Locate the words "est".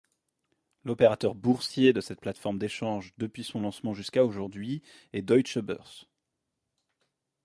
5.13-5.21